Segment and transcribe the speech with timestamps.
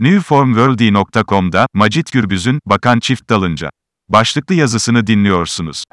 [0.00, 3.70] Newformworldy.com'da Macit Gürbüz'ün Bakan Çift Dalınca
[4.08, 5.84] başlıklı yazısını dinliyorsunuz.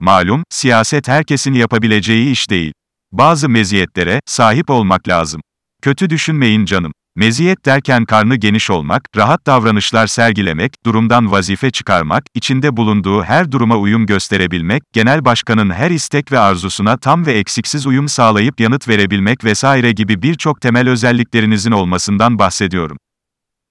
[0.00, 2.72] Malum, siyaset herkesin yapabileceği iş değil.
[3.12, 5.40] Bazı meziyetlere sahip olmak lazım.
[5.82, 6.92] Kötü düşünmeyin canım.
[7.16, 13.76] Meziyet derken karnı geniş olmak, rahat davranışlar sergilemek, durumdan vazife çıkarmak, içinde bulunduğu her duruma
[13.76, 19.44] uyum gösterebilmek, genel başkanın her istek ve arzusuna tam ve eksiksiz uyum sağlayıp yanıt verebilmek
[19.44, 22.98] vesaire gibi birçok temel özelliklerinizin olmasından bahsediyorum.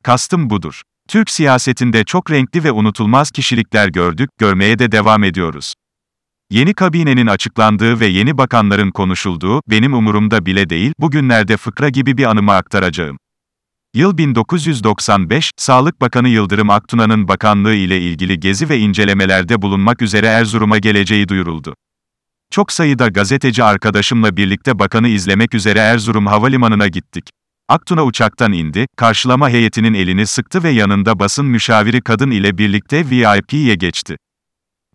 [0.03, 0.81] Kastım budur.
[1.07, 5.73] Türk siyasetinde çok renkli ve unutulmaz kişilikler gördük, görmeye de devam ediyoruz.
[6.51, 12.23] Yeni kabinenin açıklandığı ve yeni bakanların konuşulduğu, benim umurumda bile değil, bugünlerde fıkra gibi bir
[12.25, 13.17] anımı aktaracağım.
[13.95, 20.77] Yıl 1995, Sağlık Bakanı Yıldırım Aktuna'nın bakanlığı ile ilgili gezi ve incelemelerde bulunmak üzere Erzurum'a
[20.77, 21.75] geleceği duyuruldu.
[22.51, 27.29] Çok sayıda gazeteci arkadaşımla birlikte bakanı izlemek üzere Erzurum Havalimanı'na gittik.
[27.69, 33.75] Aktuna uçaktan indi, karşılama heyetinin elini sıktı ve yanında basın müşaviri kadın ile birlikte VIP'ye
[33.75, 34.17] geçti.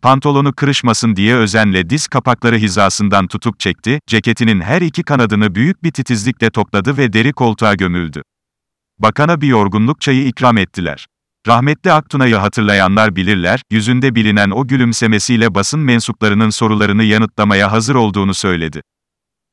[0.03, 5.91] Pantolonu kırışmasın diye özenle diz kapakları hizasından tutup çekti, ceketinin her iki kanadını büyük bir
[5.91, 8.23] titizlikle topladı ve deri koltuğa gömüldü.
[9.03, 11.06] Bakana bir yorgunluk çayı ikram ettiler.
[11.47, 18.83] Rahmetli Aktuna'yı hatırlayanlar bilirler, yüzünde bilinen o gülümsemesiyle basın mensuplarının sorularını yanıtlamaya hazır olduğunu söyledi.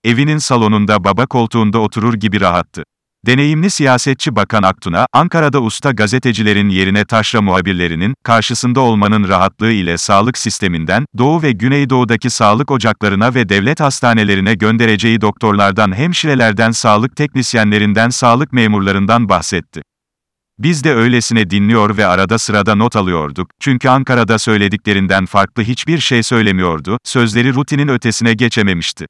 [0.03, 2.83] Evinin salonunda baba koltuğunda oturur gibi rahattı.
[3.27, 10.37] Deneyimli siyasetçi Bakan Aktuna, Ankara'da usta gazetecilerin yerine taşra muhabirlerinin, karşısında olmanın rahatlığı ile sağlık
[10.37, 18.53] sisteminden, Doğu ve Güneydoğu'daki sağlık ocaklarına ve devlet hastanelerine göndereceği doktorlardan hemşirelerden sağlık teknisyenlerinden sağlık
[18.53, 19.81] memurlarından bahsetti.
[20.59, 26.23] Biz de öylesine dinliyor ve arada sırada not alıyorduk, çünkü Ankara'da söylediklerinden farklı hiçbir şey
[26.23, 29.05] söylemiyordu, sözleri rutinin ötesine geçememişti.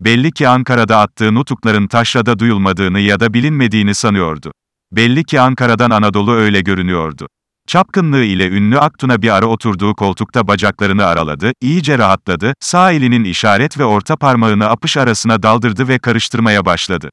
[0.00, 4.52] Belli ki Ankara'da attığı nutukların taşrada duyulmadığını ya da bilinmediğini sanıyordu.
[4.92, 7.28] Belli ki Ankara'dan Anadolu öyle görünüyordu.
[7.66, 13.78] Çapkınlığı ile ünlü Aktuna bir ara oturduğu koltukta bacaklarını araladı, iyice rahatladı, sağ elinin işaret
[13.78, 17.10] ve orta parmağını apış arasına daldırdı ve karıştırmaya başladı.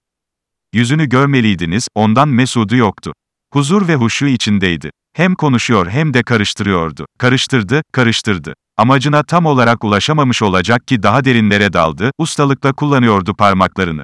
[0.73, 3.13] Yüzünü görmeliydiniz, ondan mesudu yoktu.
[3.53, 4.91] Huzur ve huşu içindeydi.
[5.13, 7.05] Hem konuşuyor hem de karıştırıyordu.
[7.19, 8.53] Karıştırdı, karıştırdı.
[8.77, 14.03] Amacına tam olarak ulaşamamış olacak ki daha derinlere daldı, ustalıkla kullanıyordu parmaklarını.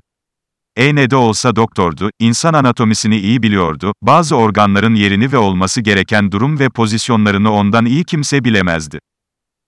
[0.75, 6.31] E ne de olsa doktordu, insan anatomisini iyi biliyordu, bazı organların yerini ve olması gereken
[6.31, 8.99] durum ve pozisyonlarını ondan iyi kimse bilemezdi.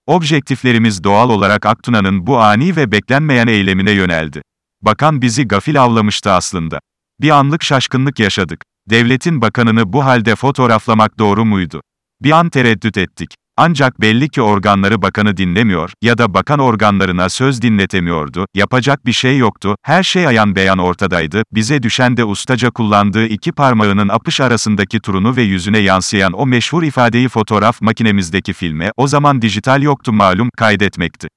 [0.08, 4.42] Objektiflerimiz doğal olarak Aktuna'nın bu ani ve beklenmeyen eylemine yöneldi.
[4.82, 6.80] Bakan bizi gafil avlamıştı aslında.
[7.22, 8.64] Bir anlık şaşkınlık yaşadık.
[8.90, 11.82] Devletin bakanını bu halde fotoğraflamak doğru muydu?
[12.22, 13.30] Bir an tereddüt ettik.
[13.58, 19.38] Ancak belli ki organları bakanı dinlemiyor ya da bakan organlarına söz dinletemiyordu, yapacak bir şey
[19.38, 25.00] yoktu, her şey ayan beyan ortadaydı, bize düşen de ustaca kullandığı iki parmağının apış arasındaki
[25.00, 30.50] turunu ve yüzüne yansıyan o meşhur ifadeyi fotoğraf makinemizdeki filme, o zaman dijital yoktu malum,
[30.58, 31.28] kaydetmekti.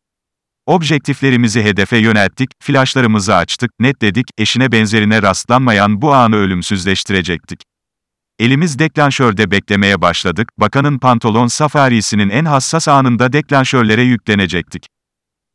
[0.67, 7.61] Objektiflerimizi hedefe yönelttik, flaşlarımızı açtık, netledik, eşine benzerine rastlanmayan bu anı ölümsüzleştirecektik.
[8.39, 14.87] Elimiz deklanşörde beklemeye başladık, bakanın pantolon safarisinin en hassas anında deklanşörlere yüklenecektik.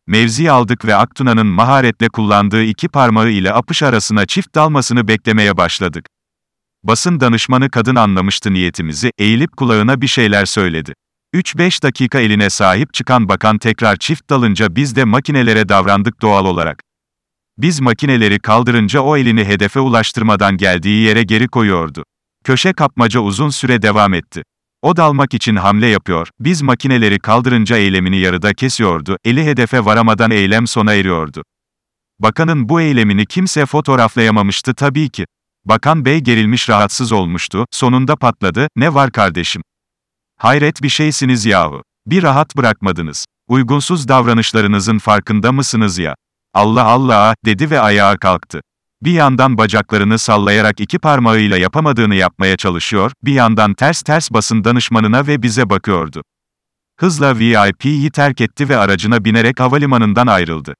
[0.07, 6.05] Mevzi aldık ve Aktuna'nın maharetle kullandığı iki parmağı ile apış arasına çift dalmasını beklemeye başladık.
[6.83, 10.93] Basın danışmanı kadın anlamıştı niyetimizi, eğilip kulağına bir şeyler söyledi.
[11.35, 16.83] 3-5 dakika eline sahip çıkan bakan tekrar çift dalınca biz de makinelere davrandık doğal olarak.
[17.57, 22.03] Biz makineleri kaldırınca o elini hedefe ulaştırmadan geldiği yere geri koyuyordu.
[22.43, 24.43] Köşe kapmaca uzun süre devam etti.
[24.81, 30.67] O dalmak için hamle yapıyor, biz makineleri kaldırınca eylemini yarıda kesiyordu, eli hedefe varamadan eylem
[30.67, 31.43] sona eriyordu.
[32.19, 35.25] Bakanın bu eylemini kimse fotoğraflayamamıştı tabii ki.
[35.65, 39.61] Bakan bey gerilmiş rahatsız olmuştu, sonunda patladı, ne var kardeşim?
[40.37, 41.83] Hayret bir şeysiniz yahu.
[42.07, 43.25] Bir rahat bırakmadınız.
[43.47, 46.15] Uygunsuz davranışlarınızın farkında mısınız ya?
[46.53, 48.61] Allah Allah, dedi ve ayağa kalktı.
[49.01, 55.27] Bir yandan bacaklarını sallayarak iki parmağıyla yapamadığını yapmaya çalışıyor, bir yandan ters ters basın danışmanına
[55.27, 56.23] ve bize bakıyordu.
[56.99, 60.75] Hızla VIP'yi terk etti ve aracına binerek havalimanından ayrıldı.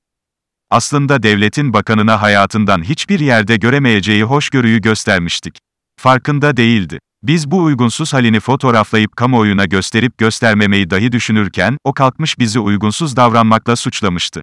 [0.70, 5.58] Aslında devletin bakanına hayatından hiçbir yerde göremeyeceği hoşgörüyü göstermiştik.
[6.00, 7.00] Farkında değildi.
[7.28, 13.76] Biz bu uygunsuz halini fotoğraflayıp kamuoyuna gösterip göstermemeyi dahi düşünürken, o kalkmış bizi uygunsuz davranmakla
[13.76, 14.42] suçlamıştı.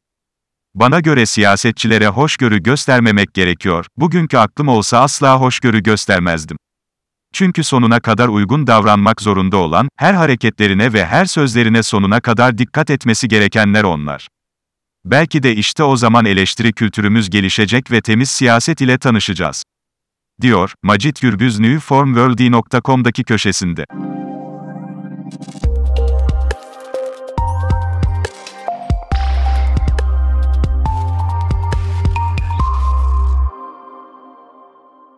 [0.75, 6.57] Bana göre siyasetçilere hoşgörü göstermemek gerekiyor, bugünkü aklım olsa asla hoşgörü göstermezdim.
[7.33, 12.91] Çünkü sonuna kadar uygun davranmak zorunda olan, her hareketlerine ve her sözlerine sonuna kadar dikkat
[12.91, 14.29] etmesi gerekenler onlar.
[15.05, 19.65] Belki de işte o zaman eleştiri kültürümüz gelişecek ve temiz siyaset ile tanışacağız.
[20.41, 23.87] Diyor, Macit Gürbüz newformworld.com'daki köşesinde.